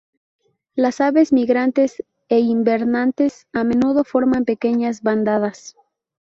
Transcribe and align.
Las 0.73 0.99
aves 0.99 1.31
migrantes 1.31 2.03
e 2.27 2.39
invernantes 2.39 3.45
a 3.53 3.63
menudo 3.63 4.03
forman 4.03 4.45
pequeñas 4.45 5.03
bandadas. 5.03 5.75